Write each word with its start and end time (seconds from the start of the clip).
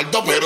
Es 0.00 0.37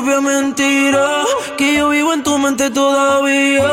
propia 0.00 0.20
mentira, 0.20 1.24
que 1.56 1.76
yo 1.76 1.88
vivo 1.88 2.12
en 2.12 2.22
tu 2.22 2.36
mente 2.36 2.70
todavía. 2.70 3.64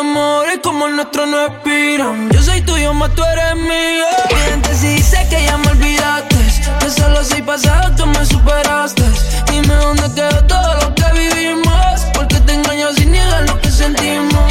Amores 0.00 0.60
como 0.62 0.86
el 0.86 0.96
nuestro 0.96 1.26
no 1.26 1.44
expiran. 1.44 2.30
Yo 2.30 2.42
soy 2.42 2.62
tuyo, 2.62 2.94
más 2.94 3.14
tú 3.14 3.22
eres 3.22 3.54
mía. 3.56 4.06
Mientes 4.46 4.82
y 4.82 4.94
dice 4.94 5.18
que 5.28 5.44
ya 5.44 5.58
me 5.58 5.68
olvidaste. 5.68 6.36
Que 6.80 6.90
solo 6.90 7.22
soy 7.22 7.42
pasado, 7.42 7.94
tú 7.96 8.06
me 8.06 8.24
superaste. 8.24 9.02
Dime 9.50 9.74
dónde 9.74 10.04
quedó 10.14 10.42
todo 10.46 10.74
lo 10.80 10.94
que 10.94 11.04
vivimos. 11.12 12.00
Porque 12.14 12.40
te 12.40 12.54
engaño 12.54 12.90
sin 12.94 13.12
niegar 13.12 13.46
lo 13.46 13.60
que 13.60 13.70
sentimos. 13.70 14.44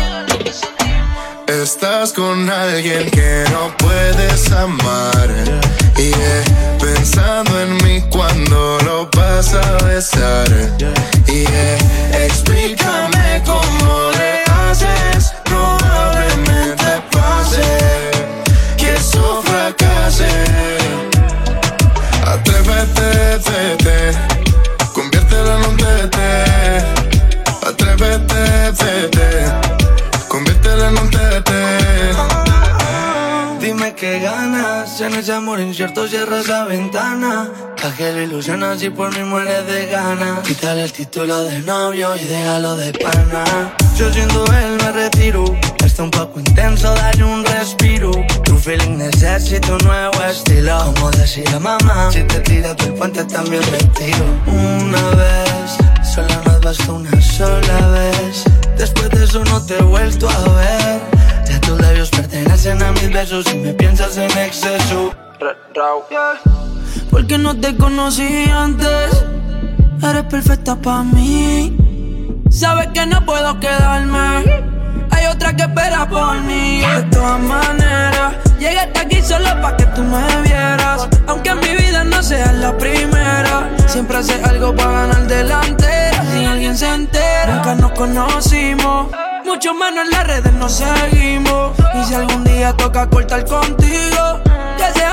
Estás 1.47 2.13
con 2.13 2.47
alguien 2.47 3.09
que 3.09 3.43
no 3.53 3.75
puedes 3.77 4.51
amar. 4.51 5.29
Yeah, 5.97 6.76
pensando 7.07 7.61
en 7.61 7.73
mí 7.77 8.01
cuando 8.09 8.77
lo 8.83 9.09
vas 9.15 9.53
a 9.53 9.77
besar. 9.85 10.47
Yeah, 11.27 11.86
cierras 36.05 36.47
la 36.47 36.65
ventana. 36.65 37.49
Caje 37.75 38.11
la 38.11 38.23
ilusión 38.23 38.61
así 38.63 38.89
por 38.89 39.15
mí 39.17 39.23
mueres 39.23 39.65
de 39.65 39.87
ganas. 39.87 40.39
Quítale 40.39 40.83
el 40.83 40.91
título 40.91 41.43
de 41.43 41.59
novio 41.59 42.15
y 42.15 42.25
déjalo 42.25 42.75
de 42.75 42.91
pana. 42.93 43.73
Yo 43.95 44.11
siendo 44.11 44.45
él 44.45 44.77
me 44.83 44.91
retiro. 44.91 45.45
Está 45.83 46.03
un 46.03 46.11
poco 46.11 46.39
intenso, 46.39 46.93
dale 46.93 47.23
un 47.23 47.43
respiro. 47.45 48.11
Tu 48.43 48.57
feeling 48.57 48.97
necesita 48.97 49.71
un 49.71 49.83
nuevo 49.85 50.21
estilo. 50.23 50.93
Como 50.93 51.09
decía 51.11 51.59
mamá, 51.59 52.11
si 52.11 52.23
te 52.23 52.39
tiras 52.41 52.77
del 52.77 52.93
puente 52.93 53.23
también 53.23 53.63
me. 53.71 54.51
Una 54.51 55.01
vez, 55.15 55.77
solo 56.13 56.35
nos 56.45 56.61
basta 56.61 56.91
una 56.91 57.21
sola 57.21 57.87
vez. 57.87 58.43
Después 58.77 59.09
de 59.09 59.23
eso 59.23 59.43
no 59.45 59.65
te 59.65 59.75
he 59.77 59.81
vuelto 59.81 60.29
a 60.29 60.49
ver. 60.49 61.01
Ya 61.49 61.59
tus 61.61 61.79
labios 61.81 62.09
pertenecen 62.09 62.83
a 62.83 62.91
mis 62.91 63.11
besos 63.11 63.45
y 63.53 63.57
me 63.57 63.73
piensas 63.73 64.17
en 64.17 64.37
exceso. 64.37 65.26
Porque 67.11 67.37
no 67.37 67.55
te 67.59 67.75
conocí 67.75 68.49
antes. 68.49 69.23
Eres 70.03 70.23
perfecta 70.23 70.75
para 70.75 71.03
mí. 71.03 71.75
Sabes 72.49 72.87
que 72.93 73.05
no 73.05 73.25
puedo 73.25 73.59
quedarme. 73.59 74.63
Hay 75.11 75.25
otra 75.25 75.55
que 75.55 75.63
espera 75.63 76.07
por 76.07 76.39
mí. 76.41 76.81
De 76.81 77.03
todas 77.03 77.39
maneras, 77.39 78.35
llegué 78.59 78.79
hasta 78.79 79.01
aquí 79.01 79.21
solo 79.21 79.49
para 79.61 79.77
que 79.77 79.85
tú 79.87 80.03
me 80.03 80.41
vieras. 80.43 81.07
Aunque 81.27 81.49
en 81.49 81.59
mi 81.59 81.75
vida 81.75 82.03
no 82.03 82.21
seas 82.23 82.53
la 82.55 82.77
primera. 82.77 83.69
Siempre 83.87 84.17
haces 84.17 84.43
algo 84.43 84.75
para 84.75 84.91
ganar 84.91 85.27
delante. 85.27 86.11
Si 86.31 86.45
alguien 86.45 86.77
se 86.77 86.87
entera, 86.93 87.55
nunca 87.55 87.75
nos 87.75 87.91
conocimos. 87.91 89.07
Mucho 89.45 89.73
menos 89.73 90.05
en 90.05 90.11
las 90.11 90.27
redes 90.27 90.53
nos 90.53 90.71
seguimos. 90.73 91.71
Y 91.99 92.03
si 92.05 92.13
algún 92.13 92.43
día 92.43 92.73
toca 92.73 93.09
cortar 93.09 93.45
contigo, 93.45 94.41
que 94.77 94.99
se 94.99 95.05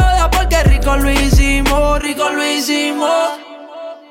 porque 0.45 0.63
rico 0.65 0.97
lo 0.97 1.11
hicimos, 1.11 1.99
rico 2.01 2.29
lo 2.29 2.45
hicimos. 2.45 3.11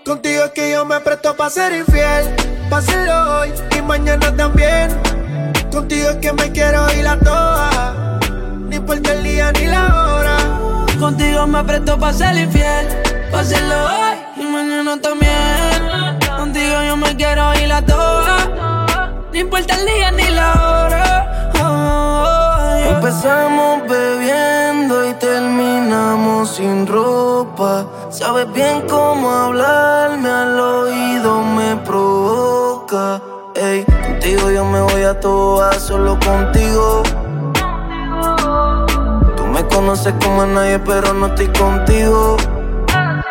Contigo 0.03 0.45
es 0.45 0.51
que 0.51 0.71
yo 0.71 0.83
me 0.83 0.99
presto 0.99 1.35
para 1.35 1.49
ser 1.49 1.73
infiel. 1.73 2.35
Hacerlo 2.71 3.39
hoy 3.39 3.53
y 3.77 3.81
mañana 3.83 4.35
también. 4.35 4.89
Contigo 5.71 6.09
es 6.09 6.15
que 6.17 6.33
me 6.33 6.51
quiero 6.51 6.91
ir 6.93 7.07
a 7.07 7.19
toa. 7.19 8.19
Ni 8.67 8.77
importa 8.77 9.13
el 9.13 9.23
día 9.23 9.51
ni 9.51 9.67
la 9.67 10.05
hora. 10.05 10.37
Contigo 10.99 11.45
me 11.45 11.63
presto 11.65 11.99
para 11.99 12.13
ser 12.13 12.35
infiel, 12.35 12.87
hacerlo 13.33 13.75
hoy 13.85 14.43
y 14.43 14.45
mañana 14.45 14.99
también. 14.99 16.19
Contigo 16.35 16.83
yo 16.87 16.97
me 16.97 17.15
quiero 17.15 17.53
ir 17.59 17.71
a 17.71 17.85
toa, 17.85 19.11
no 19.31 19.37
importa 19.37 19.75
el 19.75 19.85
día 19.85 20.11
ni 20.11 20.29
la 20.29 20.53
hora. 20.53 21.12
Empezamos 23.05 23.81
bebiendo 23.89 25.09
y 25.09 25.13
terminamos 25.15 26.55
sin 26.55 26.87
ropa. 26.87 27.85
Sabes 28.09 28.49
bien 28.53 28.87
cómo 28.87 29.29
hablarme 29.29 30.29
al 30.29 30.57
oído 30.57 31.41
me 31.43 31.75
provoca. 31.85 33.21
Ey, 33.55 33.83
contigo 33.83 34.49
yo 34.51 34.63
me 34.63 34.79
voy 34.79 35.03
a 35.03 35.19
toa, 35.19 35.73
solo 35.73 36.17
contigo. 36.17 37.03
Tú 39.35 39.47
me 39.47 39.67
conoces 39.67 40.13
como 40.23 40.43
a 40.43 40.45
nadie, 40.45 40.79
pero 40.79 41.13
no 41.13 41.25
estoy 41.25 41.47
contigo. 41.47 42.37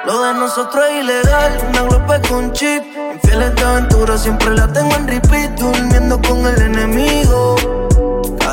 Lo 0.04 0.22
de 0.22 0.34
nosotros 0.34 0.84
es 0.90 1.02
ilegal, 1.02 1.58
una 1.70 1.82
glope 1.84 2.28
con 2.28 2.52
chip. 2.52 2.82
Infieles 3.14 3.54
de 3.54 3.64
aventura, 3.64 4.18
siempre 4.18 4.50
la 4.50 4.70
tengo 4.70 4.94
en 4.96 5.08
repeat, 5.08 5.58
durmiendo 5.58 6.20
con 6.20 6.46
el 6.46 6.60
enemigo. 6.60 7.81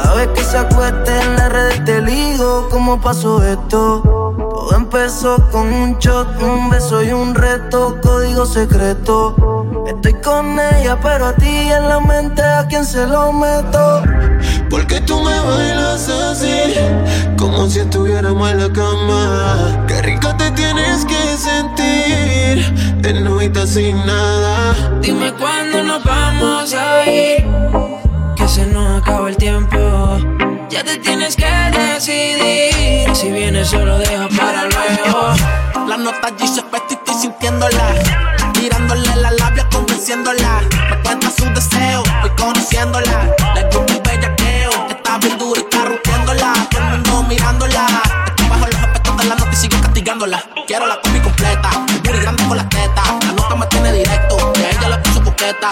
Cada 0.10 0.26
vez 0.26 0.30
que 0.40 0.44
se 0.44 0.58
acueste 0.58 1.22
en 1.22 1.36
la 1.36 1.50
red 1.50 1.84
te 1.84 2.02
ligo, 2.02 2.68
¿cómo 2.72 3.00
pasó 3.00 3.44
esto? 3.44 4.02
Todo 4.40 4.76
empezó 4.76 5.38
con 5.52 5.72
un 5.72 6.00
shot, 6.00 6.42
un 6.42 6.72
beso 6.72 7.04
y 7.04 7.12
un 7.12 7.36
reto, 7.36 7.96
código 8.02 8.44
secreto. 8.48 9.36
Estoy 9.86 10.14
con 10.14 10.60
ella, 10.60 11.00
pero 11.00 11.28
a 11.28 11.34
ti 11.34 11.46
en 11.48 11.88
la 11.88 12.00
mente 12.00 12.42
a 12.42 12.66
quién 12.68 12.86
se 12.86 13.06
lo 13.06 13.32
meto. 13.32 14.02
Porque 14.72 15.00
tú 15.02 15.22
me 15.22 15.40
bailas 15.42 16.10
así, 16.10 16.74
como 17.38 17.70
si 17.70 17.82
estuviéramos 17.82 18.50
en 18.50 18.64
la 18.64 18.74
cama. 18.74 19.86
Qué 19.88 20.02
rico 20.02 20.36
te 20.38 20.50
tienes 20.52 21.06
que 21.06 21.38
sentir, 21.38 23.06
en 23.08 23.24
noita 23.24 23.68
sin 23.68 23.96
nada. 24.08 24.74
Dime 25.02 25.32
cuándo 25.34 25.84
nos 25.84 26.04
vamos 26.04 26.74
a 26.74 27.08
ir, 27.08 27.48
se 28.60 28.66
nos 28.68 29.02
acaba 29.02 29.30
el 29.30 29.38
tiempo. 29.38 29.78
Ya 30.70 30.84
te 30.84 30.98
tienes 30.98 31.36
que 31.36 31.46
decidir, 31.46 33.16
si 33.16 33.32
vienes 33.32 33.70
solo 33.70 33.98
deja 33.98 34.28
para 34.38 34.64
luego. 34.64 35.34
La 35.88 35.98
nota 35.98 36.30
G 36.38 36.46
se 36.46 36.62
y 36.62 36.94
estoy 36.94 37.16
sintiéndola. 37.22 37.86
Tirándole 38.54 39.16
la 39.16 39.32
labia, 39.32 39.66
convenciéndola. 39.72 40.62
Me 40.90 40.98
cuenta 41.04 41.32
su 41.32 41.46
deseo, 41.54 42.04
voy 42.22 42.32
conociéndola. 42.32 43.34
Le 43.56 43.64
gusta 43.64 43.94
el 43.94 44.02
bellaqueo, 44.02 44.72
está 44.90 45.18
bien 45.20 45.38
dura 45.38 45.62
y 45.62 45.64
está 45.64 45.86
rompiéndola. 45.86 46.54
Todo 46.70 46.82
el 46.82 46.90
mundo 46.90 47.24
mirándola. 47.30 47.86
Estoy 48.28 48.50
bajo 48.50 48.66
los 48.68 48.82
aspectos 48.82 49.18
de 49.18 49.24
la 49.24 49.36
nota 49.36 49.52
y 49.54 49.56
sigo 49.56 49.82
castigándola. 49.82 50.44
Quiero 50.68 50.86
la 50.86 51.00
combi 51.02 51.20
completa, 51.20 51.70
el 52.04 52.22
grande 52.22 52.44
con 52.44 52.58
la 52.58 52.68
teta. 52.68 53.04
La 53.26 53.32
nota 53.32 53.56
me 53.56 53.66
tiene 53.68 53.94
directo, 53.94 54.36
a 54.38 54.70
ella 54.70 54.90
le 54.90 54.98
puso 54.98 55.24
coqueta. 55.24 55.70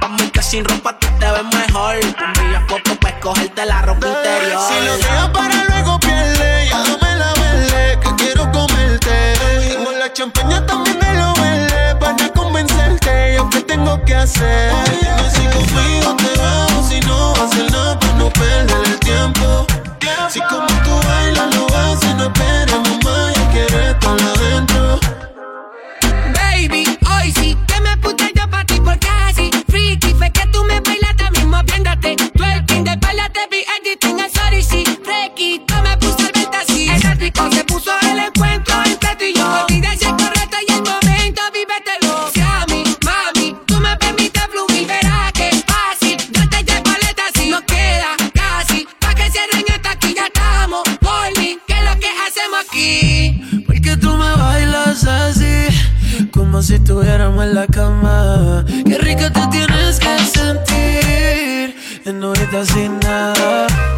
Vamos 0.00 0.22
que 0.30 0.42
sin 0.42 0.64
ropa 0.64 0.96
mejor. 1.42 1.96
Envía 1.96 2.64
fotos 2.68 2.96
para 2.98 3.16
escogerte 3.16 3.66
la 3.66 3.82
ropa 3.82 4.06
interior. 4.08 4.60
Si 4.68 4.86
lo 4.86 4.96
dejas 4.96 5.28
para 5.30 5.64
luego 5.64 5.98
pierde, 6.00 6.68
ya 6.68 6.78
dame 6.82 7.16
la 7.16 7.32
verde, 7.34 7.98
que 8.02 8.14
quiero 8.16 8.50
comerte. 8.52 9.34
Tengo 9.68 9.92
la 9.92 10.12
champaña 10.12 10.64
también 10.66 10.98
me 10.98 11.14
lo 11.14 11.34
verde, 11.34 11.96
para 11.96 12.28
convencerte, 12.32 13.34
yo 13.36 13.48
qué 13.50 13.60
tengo 13.62 14.02
que 14.04 14.14
hacer. 14.14 14.72
Dime 15.00 15.30
si 15.30 15.44
conmigo 15.46 16.16
te 16.16 16.38
vas, 16.40 16.88
si 16.88 17.00
no 17.00 17.32
hacer 17.32 17.70
nada 17.70 17.98
para 17.98 18.12
no 18.14 18.30
perder 18.30 18.86
el 18.86 18.98
tiempo. 19.00 19.66
Si 20.28 20.40
como 20.40 20.65
si 56.66 56.74
estuviéramos 56.74 57.44
en 57.44 57.54
la 57.54 57.66
cama. 57.68 58.64
Qué 58.84 58.98
rico 58.98 59.30
te 59.30 59.46
tienes 59.52 60.00
que 60.00 60.18
sentir. 60.18 61.76
En 62.04 62.24
ahorita 62.24 62.64
sin 62.66 62.98
nada. 62.98 63.95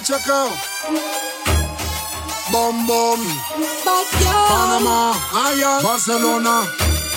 Chacal, 0.00 0.02
chacal. 0.02 0.48
Bom, 2.50 2.86
bom. 2.86 3.20
Panamá, 4.48 5.12
allá, 5.34 5.80
Barcelona, 5.82 6.62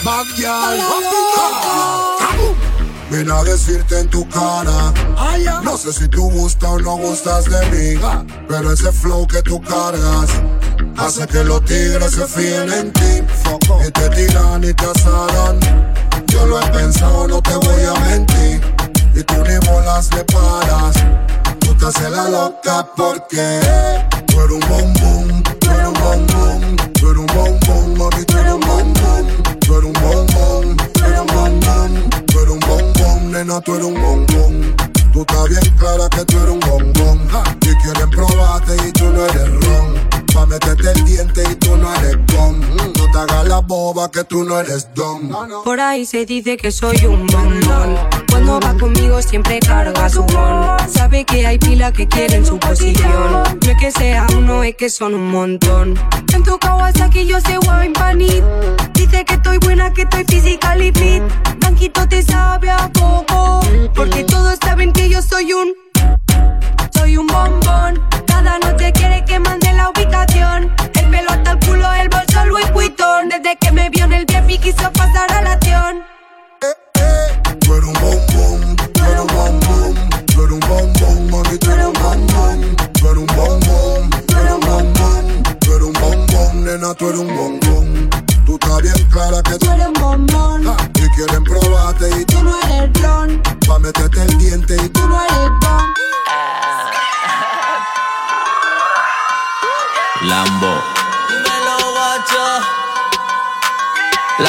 Backyard. 0.04 0.80
Ven 3.10 3.32
a 3.32 3.44
decirte 3.44 4.00
en 4.00 4.10
tu 4.10 4.28
cara. 4.28 4.94
No 5.64 5.78
sé 5.78 5.94
si 5.94 6.08
tú 6.10 6.30
gustas 6.30 6.70
o 6.70 6.80
no 6.80 6.98
gustas 6.98 7.46
de 7.46 7.66
mí. 7.68 8.02
Pero 8.48 8.72
ese 8.72 8.92
flow 8.92 9.28
que 9.28 9.42
tú 9.42 9.62
cargas 9.62 10.30
hace 10.98 11.28
que 11.28 11.44
los 11.44 11.64
tigres 11.66 12.12
se 12.12 12.28
fíen 12.28 12.72
en 12.72 12.92
ti. 12.92 13.24
Y 13.88 13.92
te 13.92 14.10
tiran 14.10 14.64
y 14.64 14.74
te 14.74 14.86
asaran. 14.86 15.60
Yo 16.28 16.46
lo 16.48 16.60
he 16.60 16.68
pensado, 16.72 17.28
no 17.28 17.42
te 17.42 17.56
voy 17.56 17.84
a 17.84 18.00
mentir. 18.00 18.62
Y 19.16 19.24
tú 19.24 19.36
ni 19.36 19.58
bolas 19.68 20.10
le 20.14 20.24
paras. 20.26 21.23
Tú 21.74 21.80
te 21.80 21.86
haces 21.88 22.12
la 22.12 22.30
loca 22.30 22.88
porque 22.96 23.60
tú 24.28 24.42
eres 24.42 24.52
un 24.52 24.60
bombón, 24.60 25.44
tú 25.60 25.72
eres 25.72 25.88
un 25.88 25.94
bombón, 25.94 26.76
tú 26.94 27.10
eres 27.10 27.18
un 27.18 27.26
bombón, 27.26 27.98
mami, 27.98 28.26
tú 28.26 28.38
eres 28.38 28.54
un 28.54 28.60
bombón, 28.62 29.58
tú 29.60 29.76
eres 29.76 29.86
un 29.86 29.94
bombón, 29.94 30.78
tú 30.94 31.04
eres 31.04 31.20
un 31.20 31.28
bombón, 31.28 32.10
tú 32.28 32.40
eres 32.40 32.54
un 32.54 32.60
bombón, 32.60 33.32
nena, 33.32 33.62
tú 33.62 33.74
eres 33.74 33.86
un 33.88 34.02
bombón. 34.02 34.76
Tú 35.14 35.22
estás 35.22 35.50
bien 35.50 35.78
clara 35.78 36.10
que 36.10 36.26
tú 36.26 36.38
eres 36.38 36.52
un 36.52 36.60
bombón. 36.60 37.28
Y 37.62 37.76
quieren 37.82 38.10
probarte 38.12 38.76
y 38.88 38.92
tú 38.92 39.06
no 39.06 39.26
eres 39.26 39.50
ron. 39.66 40.24
Pa' 40.32 40.46
meterte 40.46 40.92
el 40.92 41.06
diente 41.06 41.44
y 41.52 41.56
tú 41.56 41.76
no 41.76 41.92
eres 41.96 42.18
gom. 42.36 42.60
No 42.60 43.12
te 43.12 43.18
hagas 43.18 43.48
la 43.48 43.60
boba 43.60 44.12
que 44.12 44.24
tú 44.24 44.44
no 44.44 44.60
eres 44.60 44.88
don. 44.94 45.32
Por 45.64 45.80
ahí 45.80 46.06
se 46.06 46.26
dice 46.26 46.56
que 46.56 46.72
soy 46.72 47.06
un 47.06 47.26
bombón. 47.26 48.13
Cuando 48.34 48.60
va 48.60 48.74
conmigo 48.74 49.22
siempre 49.22 49.60
carga 49.60 50.10
su 50.10 50.24
bon. 50.24 50.76
Sabe 50.90 51.24
que 51.24 51.46
hay 51.46 51.60
pila 51.60 51.92
que 51.92 52.08
quieren 52.08 52.44
su 52.44 52.58
posición. 52.58 53.32
No 53.32 53.72
es 53.72 53.78
que 53.80 53.92
sea 53.92 54.26
uno, 54.36 54.64
es 54.64 54.76
que 54.76 54.90
son 54.90 55.14
un 55.14 55.30
montón. 55.30 55.94
En 56.34 56.44
tu 56.44 56.58
Kawasaki 56.58 57.28
yo 57.28 57.40
sé 57.42 57.60
wine 57.60 57.94
panit. 57.94 58.44
Dice 58.94 59.24
que 59.24 59.36
estoy 59.36 59.60
buena, 59.60 59.94
que 59.94 60.02
estoy 60.02 60.24
physically 60.28 60.92
fit. 60.92 61.22
Blanquito 61.60 62.08
te 62.08 62.24
sabe 62.24 62.72
a 62.72 62.90
coco. 63.00 63.60
Porque 63.94 64.24
todos 64.24 64.58
saben 64.64 64.92
que 64.94 65.10
yo 65.10 65.22
soy 65.22 65.54
un. 65.54 65.72
Soy 66.92 67.18
un 67.18 67.28
bombón. 67.28 68.02
Cada 68.26 68.58
noche 68.58 68.92
quiere 68.94 69.24
que 69.26 69.40
mande 69.40 69.72
la 69.74 69.92
ubicación. 69.92 70.74
El 70.96 71.10
pelo 71.12 71.30
hasta 71.30 71.52
el 71.52 71.60
culo, 71.60 71.94
el 71.94 72.10
bolso 72.10 72.46
Louis 72.48 72.74
Vuitton. 72.74 73.30
Desde 73.30 73.56
que 73.58 73.72
me 73.72 73.92
vio 73.92 74.06
en 74.06 74.14
el 74.14 74.26
VIP 74.26 74.60
quiso 74.60 74.92
pasar 74.92 75.32
a 75.34 75.42
la 75.44 75.52
acción. 75.52 76.04
Tú 77.74 77.80
eres 77.80 77.90
un 77.90 77.94
bombón, 77.96 78.76
tú 78.94 79.04
eres 79.04 79.20
un 79.20 79.28
bombón, 79.28 80.10
tú 80.28 80.44
eres 80.44 80.54
un 80.54 80.60
bombón, 80.60 81.32
mami, 81.32 81.58
tú 81.58 81.72
eres 81.72 81.86
un 81.88 81.94
bombón, 81.94 82.76
tú 82.94 83.08
eres 83.08 83.18
un 83.18 83.26
bombón, 83.26 84.10
tú 84.28 84.38
eres 84.38 84.54
un 84.54 84.60
bombón, 84.60 85.44
tú 85.60 85.74
eres 85.74 85.88
un 85.88 85.94
bombón, 85.94 86.66
nena, 86.66 86.94
tú 86.94 87.10
eres 87.10 87.20
un 87.20 87.36
bombón. 87.36 88.10
Tú 88.46 88.54
estás 88.62 88.82
bien 88.84 89.10
clara 89.10 89.42
que 89.42 89.58
tú 89.58 89.72
eres 89.72 89.88
un 89.88 89.94
bombón. 89.94 90.76
Y 90.94 91.10
quieren 91.16 91.44
probarte 91.44 92.10
y 92.10 92.26
tú 92.26 92.36
Tú 92.36 92.44
no 92.44 92.62
eres 92.62 92.94
blon, 92.94 93.42
pa' 93.68 93.80
meterte 93.80 94.22
el 94.22 94.38
diente 94.38 94.76
y 94.76 94.90
tú 94.90 95.03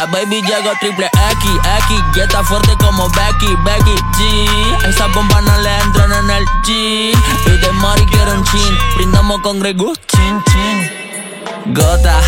Baby 0.07 0.43
llegó 0.43 0.71
triple 0.81 1.07
X, 1.07 1.51
X, 1.89 2.03
y 2.15 2.21
está 2.21 2.45
fuerte 2.45 2.73
como 2.79 3.09
Becky, 3.11 3.55
Becky 3.65 3.97
G. 4.13 4.89
Esas 4.89 5.13
bombas 5.15 5.43
no 5.43 5.59
le 5.59 5.79
entran 5.81 6.13
en 6.13 6.31
el 6.31 6.45
G. 6.65 7.13
Y 7.47 7.51
de 7.59 7.73
Mari 7.73 8.05
quiero 8.07 8.35
un 8.35 8.45
chin, 8.45 8.79
brindamos 8.97 9.41
con 9.41 9.61
Gregu, 9.61 9.95
chin, 10.07 10.45
chin. 10.51 11.75
Gota, 11.75 12.21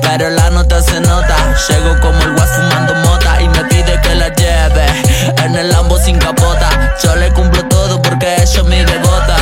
pero 0.00 0.30
la 0.30 0.50
nota 0.50 0.80
se 0.80 1.00
nota. 1.00 1.36
Llego 1.68 2.00
como 2.00 2.22
el 2.22 2.32
guas 2.32 2.50
fumando 2.50 2.94
mota 3.06 3.42
y 3.42 3.48
me 3.48 3.64
pide 3.64 4.00
que 4.00 4.14
la 4.14 4.28
lleve 4.28 4.86
en 5.44 5.54
el 5.54 5.70
Lambo 5.70 5.98
sin 5.98 6.18
capota. 6.18 6.94
Yo 7.02 7.14
le 7.16 7.30
cumplo 7.32 7.62
todo 7.66 8.00
porque 8.00 8.42
ella 8.42 8.62
mi 8.62 8.82
bebota. 8.84 9.36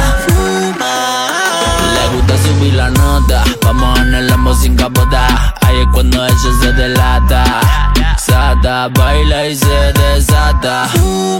Le 2.46 2.52
gusta 2.52 2.60
subir 2.60 2.74
la 2.74 2.90
nota, 2.90 3.44
vamos 3.62 3.98
en 3.98 4.14
el 4.14 4.28
Lambo 4.28 4.54
sin 4.54 4.76
capota. 4.76 5.54
Ahí 5.62 5.80
es 5.80 5.86
cuando 5.92 6.24
ella 6.24 6.36
se 6.60 6.72
delata. 6.72 7.44
Sata, 8.18 8.88
baila 8.88 9.46
y 9.48 9.56
se 9.56 9.92
desata. 9.92 10.88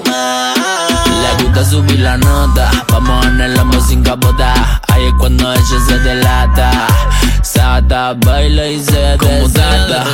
Le 0.05 1.45
gusta 1.45 1.65
subir 1.65 2.01
la 2.01 2.17
nota, 2.17 2.71
vamos 2.89 3.25
en 3.27 3.41
el 3.41 3.55
Lambo 3.55 3.81
sin 3.81 4.03
capota. 4.03 4.81
Ahí 4.89 5.07
es 5.07 5.15
cuando 5.19 5.53
ella 5.53 5.81
se 5.87 5.99
delata. 6.01 6.89
Sata, 7.43 8.15
baila 8.15 8.67
y 8.67 8.83
se 8.83 9.17
desata. 9.17 10.05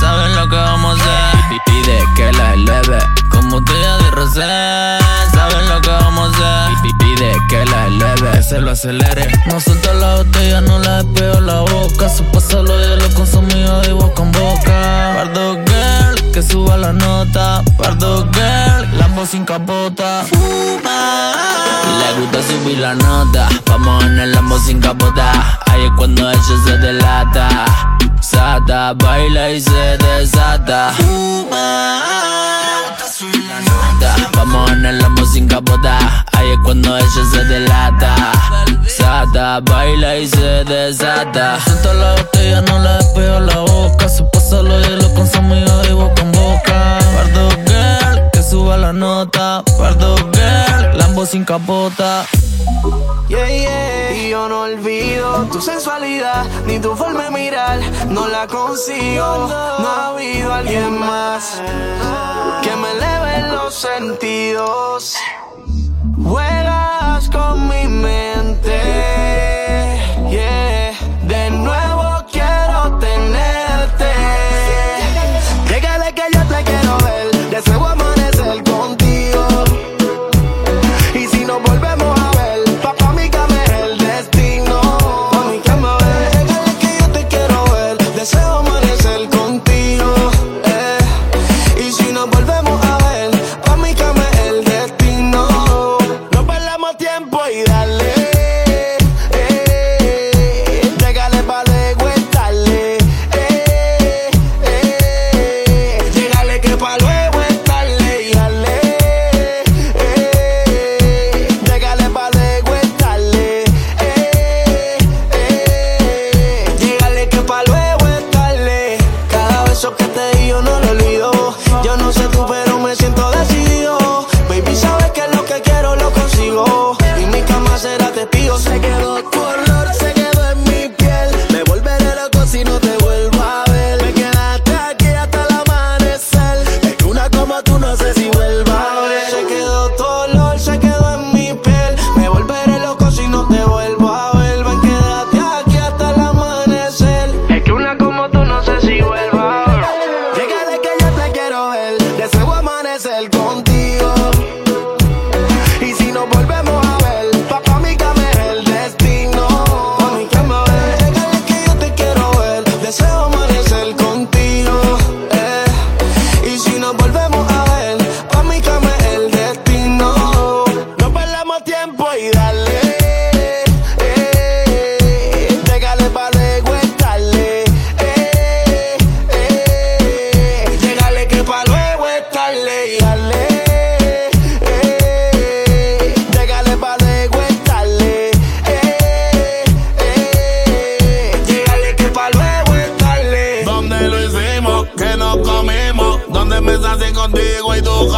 Saben 0.00 0.34
lo 0.34 0.48
que 0.48 0.56
vamos 0.56 0.98
a 0.98 1.28
hacer. 1.30 1.60
Pide 1.66 2.04
que 2.16 2.32
la 2.32 2.54
eleve. 2.54 2.98
Como 3.30 3.60
botella 3.60 3.98
de 3.98 4.10
rosé. 4.12 4.98
Saben 5.34 5.68
lo 5.68 5.80
que 5.82 5.90
vamos 5.90 6.34
a 6.40 6.68
hacer. 6.68 7.03
Que 7.48 7.64
la 7.66 7.86
eleve. 7.86 8.30
Que 8.32 8.42
se 8.42 8.60
lo 8.60 8.70
acelere. 8.70 9.28
No 9.46 9.60
suelta 9.60 9.92
la 9.94 10.16
botella, 10.16 10.60
no 10.60 10.78
la 10.78 11.02
despego 11.02 11.40
la 11.40 11.60
boca. 11.60 12.08
Su 12.08 12.24
pasado 12.24 12.64
ya 12.80 12.96
lo 12.96 13.14
consumido 13.14 13.80
de 13.82 13.92
boca 13.92 14.22
en 14.22 14.32
boca. 14.32 15.12
Pardo 15.16 15.54
girl, 15.64 16.32
que 16.32 16.42
suba 16.42 16.76
la 16.76 16.92
nota. 16.92 17.62
Pardo 17.78 18.28
girl, 18.32 18.98
Lambo 18.98 19.26
sin 19.26 19.44
capota. 19.44 20.24
Le 21.98 22.20
gusta 22.20 22.42
subir 22.42 22.78
la 22.78 22.94
nota. 22.94 23.48
Vamos 23.66 24.04
en 24.04 24.18
el 24.18 24.32
Lambo 24.32 24.58
sin 24.58 24.80
capota. 24.80 25.58
Ahí 25.66 25.84
es 25.84 25.92
cuando 25.96 26.30
ella 26.30 26.42
se 26.64 26.78
delata. 26.78 27.48
Sata, 28.20 28.94
baila 28.94 29.50
y 29.50 29.60
se 29.60 29.98
desata. 29.98 30.92
Vamos 34.36 34.70
en 34.72 34.86
el 34.86 34.98
Lambo 34.98 35.24
sin 35.26 35.48
capota. 35.48 36.24
Ahí 36.32 36.50
es 36.50 36.58
cuando 36.64 36.96
ella 36.96 37.08
se 37.32 37.44
delata. 37.44 38.32
Sata, 38.86 39.60
baila 39.60 40.16
y 40.16 40.26
se 40.26 40.64
desata. 40.64 41.58
Siento 41.64 41.94
la 41.94 42.14
botella, 42.14 42.60
no 42.62 42.78
la 42.78 42.98
despego 42.98 43.40
la 43.40 43.58
boca. 43.60 44.08
Su 44.08 44.28
pasado 44.30 44.80
ya 44.80 44.90
lo 44.90 45.14
consumido 45.14 45.82
de 45.82 45.92
boca 45.92 46.22
en 46.22 46.32
boca. 46.32 46.98
Pardo 47.14 47.48
girl, 47.66 48.30
que 48.32 48.42
suba 48.42 48.76
la 48.76 48.92
nota. 48.92 49.62
Pardo 49.78 50.16
girl, 50.32 50.98
Lambo 50.98 51.24
sin 51.24 51.44
capota. 51.44 52.26
Yeah, 53.28 53.48
yeah. 53.48 54.16
Y 54.16 54.30
yo 54.30 54.48
no 54.48 54.62
olvido 54.62 55.13
tu 55.50 55.60
sensualidad 55.60 56.44
ni 56.66 56.78
tu 56.78 56.94
forma 56.96 57.24
de 57.24 57.30
mirar. 57.30 57.80
No 58.08 58.28
la 58.28 58.46
consigo. 58.46 59.48
No 59.78 59.88
ha 59.88 60.08
habido 60.08 60.52
alguien 60.52 60.98
más 60.98 61.60
que 62.62 62.76
me 62.76 62.90
eleve 62.92 63.52
los 63.52 63.74
sentidos. 63.74 65.16
Juegas 66.22 67.28
con 67.30 67.68
mi 67.68 67.86
mente. 67.88 68.80
Yeah. 70.30 70.63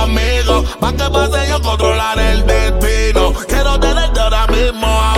Conmigo. 0.06 0.64
Pa' 0.80 0.92
que 0.92 1.10
pase 1.10 1.48
yo 1.48 1.60
controlar 1.60 2.18
el 2.18 2.46
destino. 2.46 3.32
Quiero 3.48 3.78
tenerte 3.80 4.20
ahora 4.20 4.46
mismo. 4.46 5.15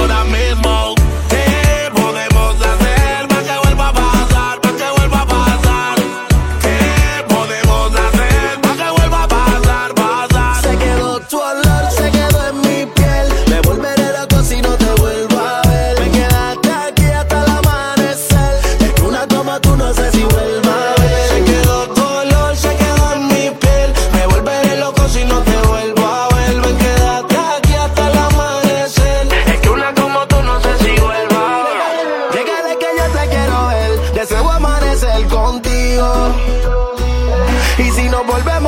Volvemos 38.26 38.67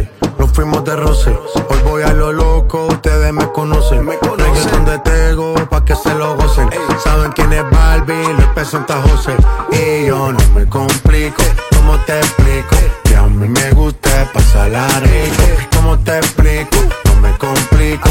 las 0.00 0.20
12, 0.20 0.38
nos 0.38 0.52
fuimos 0.52 0.84
de 0.84 0.96
roce. 0.96 1.30
Hoy 1.68 1.78
voy 1.84 2.02
a 2.02 2.12
lo 2.12 2.32
loco, 2.32 2.86
ustedes 2.86 3.32
me 3.32 3.50
conocen. 3.52 4.04
Me 4.04 4.16
conocen 4.18 4.84
de 4.84 4.98
Tego, 5.00 5.54
pa' 5.68 5.84
que 5.84 5.94
se 5.94 6.14
lo 6.14 6.36
gocen. 6.36 6.68
Saben 7.02 7.32
quién 7.32 7.52
es 7.52 7.64
Barbie, 7.70 8.34
les 8.36 8.46
presenta 8.48 9.00
José. 9.02 9.36
Y 9.72 10.06
yo 10.06 10.32
no 10.32 10.38
me 10.54 10.66
complico, 10.66 11.42
¿cómo 11.76 11.98
te 12.06 12.18
explico? 12.18 12.76
Que 13.04 13.16
a 13.16 13.22
mí 13.22 13.48
me 13.48 13.70
gusta 13.72 14.30
pasarla 14.32 14.86
rico. 15.00 15.42
¿Cómo 15.76 15.98
te 15.98 16.16
explico? 16.18 16.76
No 17.06 17.20
me 17.20 17.36
complico. 17.38 18.10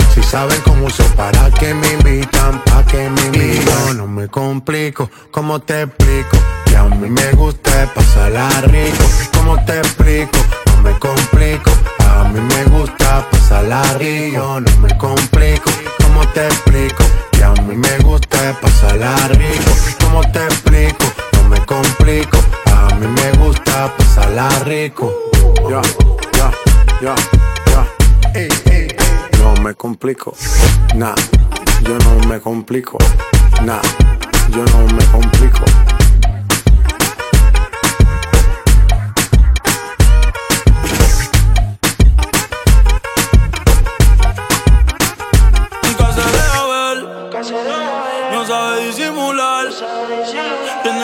Si 0.13 0.21
saben 0.23 0.59
cómo 0.61 0.85
uso 0.87 1.03
para 1.15 1.49
que 1.51 1.73
me 1.73 1.93
invitan, 1.93 2.61
pa' 2.65 2.85
que 2.85 3.09
me 3.09 3.21
invitan. 3.27 3.97
no 3.97 4.07
me 4.07 4.27
complico, 4.27 5.09
¿cómo 5.31 5.59
te 5.59 5.83
explico? 5.83 6.37
Que 6.65 6.75
a 6.77 6.83
mí 6.83 7.09
me 7.09 7.31
gusta 7.31 7.89
pasarla 7.93 8.49
rico. 8.67 9.03
¿Cómo 9.33 9.63
te 9.65 9.77
explico? 9.79 10.37
No 10.67 10.81
me 10.83 10.99
complico. 10.99 11.71
A 12.09 12.23
mí 12.25 12.39
me 12.41 12.63
gusta 12.65 13.25
pasarla 13.31 13.81
rico. 13.97 14.59
No 14.59 14.77
me 14.79 14.97
complico. 14.97 15.69
¿Cómo 16.03 16.27
te 16.33 16.45
explico? 16.47 17.03
Que 17.31 17.43
a 17.43 17.53
mí 17.53 17.75
me 17.75 17.97
gusta 17.99 18.57
pasarla 18.61 19.15
rico. 19.29 19.71
¿Cómo 20.01 20.21
te 20.31 20.43
explico? 20.45 21.05
No 21.33 21.49
me 21.49 21.65
complico. 21.65 22.37
A 22.65 22.93
mí 22.95 23.07
me 23.07 23.31
gusta 23.43 23.93
pasarla 23.97 24.49
rico. 24.65 25.13
Ya, 25.69 25.81
ya, 26.37 26.51
ya, 27.01 27.15
ya. 27.71 27.87
Ey, 28.33 28.49
ey, 28.65 28.87
me 29.61 29.75
complico. 29.75 30.33
Nah, 30.95 31.15
yo 31.83 31.97
no 31.99 32.27
me 32.27 32.39
complico. 32.39 32.97
Nah, 33.63 33.81
yo 34.49 34.65
no 34.65 34.87
me 34.95 35.05
complico. 35.11 35.65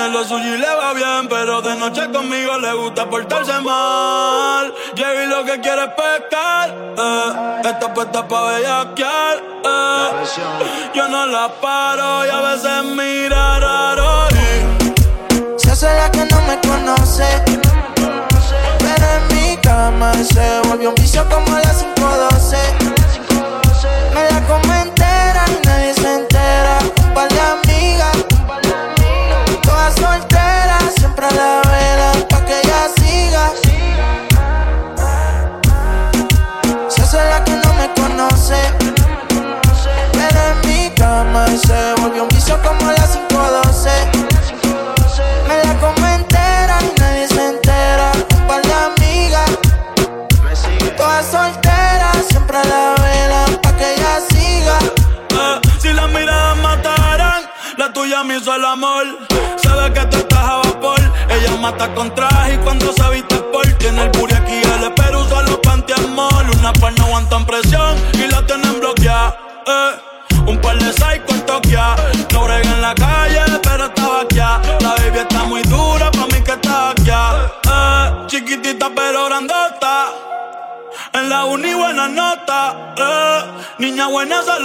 Lo 0.10 0.24
suyo 0.24 0.56
y 0.56 0.58
le 0.58 0.76
va 0.76 0.93
bien, 0.93 1.28
pero 1.30 1.62
de 1.62 1.76
noche 1.76 2.10
conmigo 2.12 2.58
le 2.60 2.74
gusta 2.74 3.10
portarse 3.10 3.60
mal. 3.62 4.74
Llegué 4.96 5.28
lo 5.28 5.43
que 5.43 5.60
quiere 5.60 5.84
es 5.84 5.89
pescar, 5.89 6.74
eh. 6.98 7.62
Está 7.65 7.93
puesta 7.93 8.28
pa' 8.28 8.41
bellaquear, 8.43 9.38
eh. 9.65 10.10
Yo 10.93 11.08
no 11.08 11.26
la 11.26 11.50
paro 11.62 12.26
y 12.26 12.30
a 12.30 12.41
veces 12.41 12.84
mira 12.96 13.60
raro. 13.60 14.28
Se 15.58 15.72
hace 15.72 15.93
la 15.93 16.10
que 16.12 16.26
no 16.26 16.41
me 16.41 16.60
conoce, 16.62 17.26
pero 18.80 19.06
en 19.17 19.28
mi 19.36 19.58
cama 19.58 20.13
se 20.13 20.62
volvió 20.67 20.89
un 20.89 20.96
vicio 20.96 21.28
como 21.30 21.58
las 21.58 21.84
512. 21.96 22.58
Me 24.13 24.32
la 24.32 24.41
comenté 24.48 25.06
la 25.34 25.48
cama 41.38 41.58
se 41.58 42.02
volvió 42.02 42.23
un 42.23 42.30
vicio 42.30 42.58
como 42.63 42.91
las 42.91 43.17
512. 43.28 43.58
Me 43.58 43.67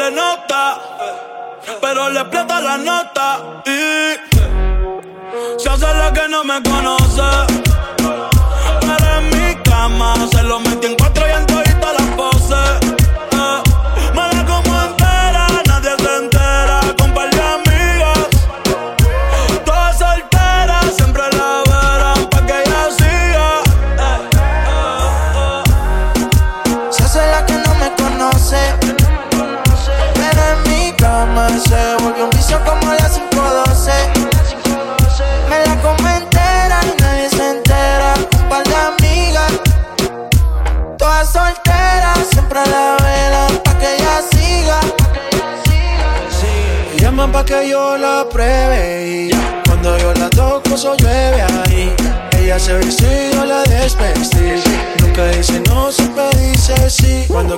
le 0.03 0.11
nota. 0.11 0.81
Pero 1.81 2.11
le 2.11 2.21
explota 2.21 2.61
la 2.61 2.77
nota. 2.79 3.63
Y 3.67 4.17
se 5.59 5.69
hace 5.69 5.95
la 5.95 6.13
que 6.13 6.29
no 6.29 6.45
me 6.45 6.63
conoce. 6.63 7.52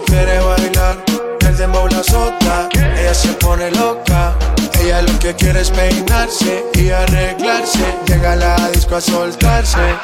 Quiere 0.04 0.40
bailar, 0.40 0.96
el 1.40 1.56
dembow 1.56 1.88
la 1.88 2.02
sota. 2.02 2.68
Ella 2.72 3.14
se 3.14 3.28
pone 3.34 3.70
loca. 3.72 4.34
Ella 4.80 5.02
lo 5.02 5.18
que 5.18 5.34
quiere 5.34 5.60
es 5.60 5.70
peinarse 5.70 6.64
y 6.74 6.90
arreglarse. 6.90 7.84
Llega 8.06 8.32
a 8.32 8.36
la 8.36 8.70
disco 8.70 8.96
a 8.96 9.00
soltarse. 9.00 9.96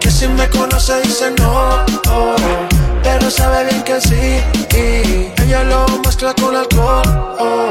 Que 0.00 0.10
si 0.10 0.28
me 0.28 0.48
conoce 0.48 1.00
dice 1.02 1.30
no, 1.38 1.84
pero 3.02 3.30
sabe 3.30 3.64
bien 3.64 3.82
que 3.82 4.00
sí. 4.00 4.40
Y 4.76 5.42
ella 5.42 5.64
lo 5.64 5.86
mezcla 6.04 6.34
con 6.34 6.56
alcohol, 6.56 7.02
oh, 7.38 7.68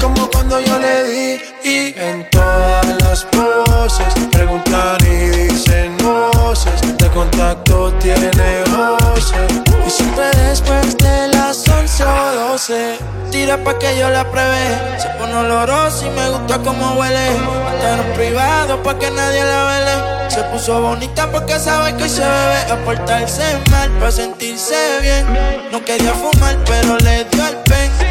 como 0.00 0.28
cuando 0.30 0.60
yo 0.60 0.78
le 0.78 1.04
di. 1.04 1.40
Y 1.64 1.94
en 1.98 2.28
todas 2.30 2.86
las 3.02 3.24
poses 3.24 4.14
preguntan 4.30 4.98
y 5.02 5.28
dicen 5.30 5.96
voces. 5.98 6.80
De 6.98 7.08
contacto 7.10 7.92
tiene 7.94 8.30
voces. 8.70 9.66
Y 9.86 9.90
siempre 9.90 10.28
después 10.48 10.96
de 10.98 11.28
las 11.28 11.68
11 11.68 12.04
o 12.04 12.34
12 12.50 12.98
Tira 13.30 13.56
pa' 13.62 13.78
que 13.78 13.96
yo 13.98 14.10
la 14.10 14.28
pruebe 14.28 14.98
Se 14.98 15.08
pone 15.10 15.32
olorosa 15.32 16.06
y 16.06 16.10
me 16.10 16.28
gusta 16.30 16.58
como 16.58 16.94
huele 16.94 17.28
en 17.28 18.12
privado 18.14 18.82
pa' 18.82 18.98
que 18.98 19.10
nadie 19.12 19.44
la 19.44 19.64
vele 19.64 20.30
Se 20.30 20.42
puso 20.44 20.80
bonita 20.80 21.30
porque 21.30 21.58
sabe 21.60 21.94
que 21.96 22.08
se 22.08 22.22
bebe 22.22 22.58
A 22.72 23.70
mal 23.70 23.90
pa' 24.00 24.10
sentirse 24.10 24.74
bien 25.00 25.24
No 25.70 25.84
quería 25.84 26.12
fumar 26.14 26.56
pero 26.66 26.96
le 26.98 27.24
dio 27.26 27.46
el 27.46 27.56
pen 27.58 28.05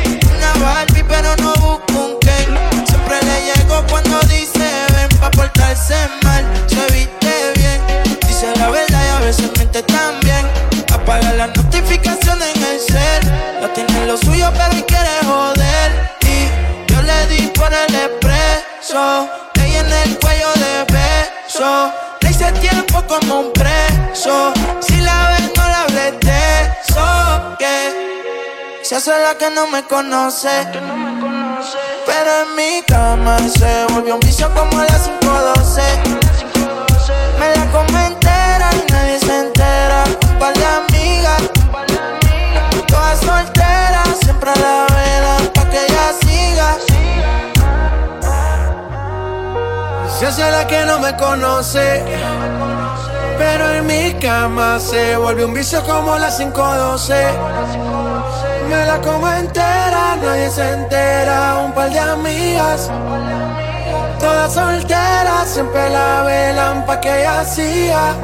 Pero 1.08 1.36
no 1.38 1.54
busco 1.54 2.15
la 29.36 29.38
que 29.38 29.56
no 29.56 29.68
me 29.68 29.84
conoce. 29.84 30.68
Pero 32.06 32.32
en 32.44 32.56
mi 32.56 32.84
cama 32.88 33.38
se 33.40 33.86
volvió 33.94 34.16
un 34.16 34.20
vicio 34.20 34.50
como 34.54 34.80
a 34.80 34.84
las 34.86 35.08
512. 35.08 35.82
Me 37.40 37.56
la 37.56 37.72
come 37.72 38.06
entera 38.06 38.70
y 38.74 38.92
nadie 38.92 39.20
se 39.20 39.40
entera. 39.40 40.04
Un 40.30 40.40
par 40.40 40.54
de 40.54 40.66
amigas, 40.66 41.42
todas 42.88 43.20
solteras, 43.20 44.10
siempre 44.22 44.52
a 44.52 44.56
la 44.56 44.86
vela 44.96 45.38
pa' 45.54 45.70
que 45.70 45.86
ella 45.86 46.14
siga. 46.22 46.78
Se 50.20 50.28
hace 50.28 50.52
la 50.52 50.68
que 50.68 50.86
no 50.86 51.00
me 51.00 51.16
conoce. 51.18 52.04
Pero 53.38 53.70
en 53.72 53.86
mi 53.86 54.14
cama 54.20 54.80
se 54.80 55.18
volvió 55.18 55.48
un 55.48 55.54
vicio 55.54 55.84
como 55.84 56.18
las 56.18 56.38
512. 56.38 58.05
Me 58.68 58.86
la 58.86 59.00
como 59.00 59.30
entera, 59.30 60.18
nadie 60.22 60.50
se 60.50 60.74
entera. 60.74 61.58
Un 61.66 61.74
par 61.74 61.90
de 61.92 62.00
amigas. 62.00 62.90
Todas 64.20 64.54
solteras, 64.54 65.48
siempre 65.48 65.90
la 65.90 66.24
velan 66.24 66.86
pa' 66.86 67.00
que 67.00 67.22
ella 67.22 67.44
siga. 67.46 68.16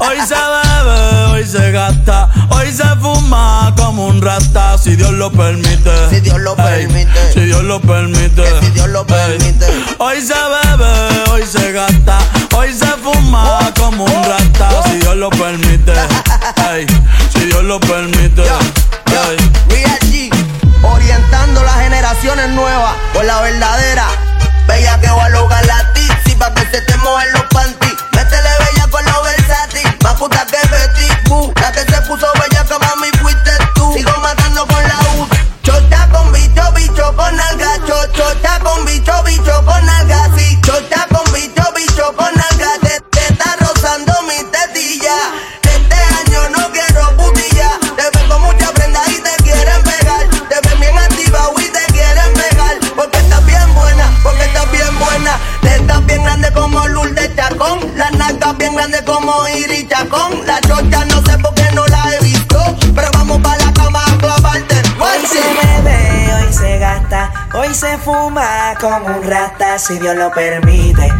Hoy 0.00 0.18
se 0.26 0.34
bebe, 0.34 1.32
hoy 1.32 1.44
se 1.44 1.72
gasta, 1.72 2.28
hoy 2.50 2.72
se 2.72 2.84
fuma 2.96 3.74
como 3.76 4.06
un 4.06 4.22
rata, 4.22 4.78
si 4.78 4.96
Dios 4.96 5.12
lo 5.12 5.30
permite. 5.30 5.90
Si 6.08 6.20
Dios 6.20 6.38
lo 6.38 6.54
permite. 6.56 7.32
Si 7.34 7.40
Dios 7.40 7.64
lo 7.64 7.80
permite. 7.80 8.42
Que 8.42 8.60
si 8.60 8.70
Dios 8.70 8.88
lo 8.88 9.04
permite. 9.06 9.66
Hoy 9.98 10.20
se 10.22 10.34
bebe, 10.34 11.30
hoy 11.30 11.42
se 11.44 11.72
gasta, 11.72 12.18
hoy 12.56 12.72
se 12.72 12.86
fuma 12.86 13.70
como 13.78 14.04
un 14.04 14.24
rata, 14.24 14.82
si 14.84 14.98
Dios 14.98 15.16
lo 15.16 15.28
permite. 15.30 15.92
Ey, 16.72 16.86
si 17.32 17.46
Dios 17.46 17.64
lo 17.64 17.78
permite. 17.80 18.42
Nuevas 22.36 22.94
por 23.14 23.24
la 23.24 23.40
verdadera. 23.40 24.06
Bella 24.66 25.00
que 25.00 25.08
va 25.08 25.24
a 25.24 25.28
lograr 25.30 25.64
la 25.64 25.92
tizi 25.94 26.36
pa' 26.36 26.52
que 26.52 26.60
se 26.70 26.82
te 26.82 26.96
mojen 26.98 27.32
los 27.32 27.42
panties. 27.44 27.87
Si 69.88 69.98
Dios 69.98 70.16
lo 70.16 70.30
permite. 70.30 71.10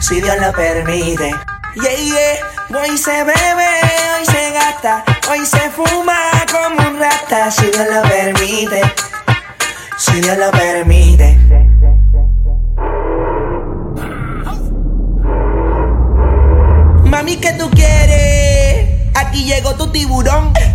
Si 0.00 0.18
Dios 0.18 0.34
lo 0.40 0.50
permite. 0.50 1.30
Yeah, 1.74 1.94
yeah. 1.94 2.80
Hoy 2.80 2.96
se 2.96 3.22
bebe, 3.22 3.68
hoy 4.16 4.24
se 4.24 4.52
gasta, 4.52 5.04
hoy 5.30 5.44
se 5.44 5.68
fuma 5.68 6.16
como 6.50 6.88
un 6.88 6.98
rata, 6.98 7.50
si 7.50 7.66
Dios 7.66 7.86
lo 7.92 8.02
permite. 8.08 8.80
Si 9.98 10.20
Dios 10.22 10.38
lo 10.38 10.50
permite. 10.52 11.38
Mami, 17.04 17.36
¿qué 17.36 17.52
tú 17.58 17.68
quieres? 17.72 18.88
Aquí 19.14 19.44
llegó 19.44 19.74
tu 19.74 19.92
tiburón. 19.92 20.54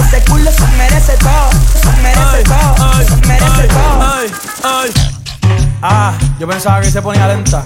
Ese 0.00 0.24
culo 0.24 0.50
se 0.50 0.66
merece 0.78 1.16
todo, 1.18 1.50
se 1.82 2.02
merece 2.02 2.42
todo, 2.44 2.92
se 3.02 3.26
merece 3.26 3.68
todo. 3.68 4.02
Ay, 4.02 4.32
ay. 4.64 4.90
Ah, 5.82 6.12
yo 6.38 6.46
pensaba 6.46 6.80
que 6.80 6.90
se 6.90 7.02
ponía 7.02 7.26
lenta. 7.26 7.64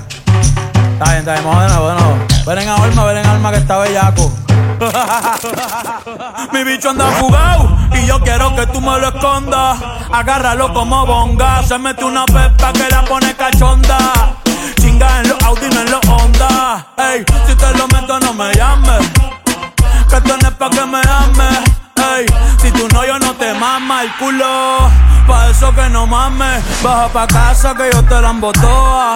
Está 0.92 1.04
bien, 1.04 1.18
está 1.18 1.32
bien, 1.32 1.44
vamos 1.44 1.62
de 1.62 1.68
nuevo, 1.68 1.88
de 1.88 1.94
nuevo. 1.94 2.18
Ven 2.46 2.58
en 2.58 2.68
alma, 2.68 3.04
ven 3.04 3.16
en 3.18 3.26
alma 3.26 3.50
que 3.50 3.58
está 3.58 3.78
bellaco. 3.78 4.32
Mi 6.52 6.64
bicho 6.64 6.90
anda 6.90 7.06
jugado 7.18 7.76
y 7.92 8.06
yo 8.06 8.20
quiero 8.20 8.54
que 8.56 8.66
tú 8.68 8.80
me 8.80 8.98
lo 8.98 9.08
escondas. 9.08 9.78
Agárralo 10.12 10.72
como 10.72 11.06
bonga. 11.06 11.62
Se 11.62 11.78
mete 11.78 12.04
una 12.04 12.24
pepa 12.26 12.72
que 12.72 12.88
la 12.88 13.04
pone 13.04 13.34
cachonda. 13.34 13.98
Chinga 14.80 15.20
en 15.20 15.28
los 15.28 15.42
Audi, 15.42 15.68
no 15.68 15.80
en 15.80 15.90
los 15.90 16.00
Honda. 16.08 16.86
Ey, 16.96 17.24
si 17.46 17.54
te 17.54 17.74
lo 17.76 17.86
meto, 17.88 18.18
no 18.20 18.32
me 18.32 18.52
llames. 18.54 19.10
Que 20.08 20.16
esto 20.16 20.36
no 20.36 20.48
es 20.48 20.54
pa' 20.54 20.70
que 20.70 20.86
me 20.86 21.00
ames. 21.00 21.79
Si 22.58 22.70
tú 22.72 22.88
no, 22.92 23.04
yo 23.04 23.18
no 23.18 23.34
te 23.34 23.54
mama 23.54 24.02
el 24.02 24.14
culo. 24.16 24.90
Pa' 25.26 25.48
eso 25.50 25.72
que 25.74 25.88
no 25.90 26.06
mames, 26.06 26.62
baja 26.82 27.08
pa' 27.08 27.26
casa 27.26 27.74
que 27.74 27.90
yo 27.92 28.02
te 28.04 28.20
la 28.20 28.30
embotoa. 28.30 29.14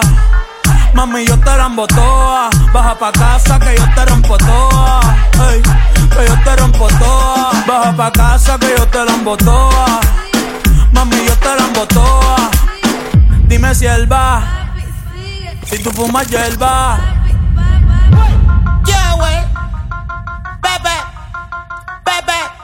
Mami, 0.93 1.25
yo 1.25 1.37
te 1.39 1.57
la 1.57 1.65
embotoa. 1.65 2.49
Baja 2.73 2.95
pa' 2.95 3.11
casa 3.11 3.59
que 3.59 3.75
yo 3.75 3.83
te 3.95 4.05
rompo 4.05 4.37
toa. 4.37 5.01
Que 6.15 6.25
yo 6.25 6.35
te 6.43 6.55
rompo 6.55 6.87
toa. 6.87 7.51
Baja 7.67 7.93
pa' 7.97 8.11
casa 8.11 8.57
que 8.57 8.73
yo 8.77 8.87
te 8.87 9.03
la 9.03 9.11
embotoa. 9.11 9.99
Mami, 10.93 11.17
yo 11.27 11.35
te 11.35 11.55
la 11.55 11.65
embotoa. 11.67 12.49
Dime 13.47 13.75
si 13.75 13.85
él 13.85 14.09
va. 14.09 14.41
Si 15.65 15.79
tú 15.83 15.91
fumas, 15.91 16.27
yo. 16.29 16.39
Yeah, 18.85 19.15
wey. 19.19 19.43
Pepe. 20.61 20.95
Pepe. 22.05 22.54